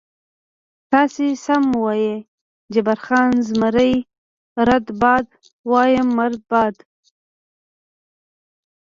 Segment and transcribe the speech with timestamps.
[0.91, 2.13] تاسې سمه وایئ،
[2.73, 3.93] جبار خان: زمري
[4.55, 5.25] مرده باد،
[5.69, 6.75] وایم مرده باد.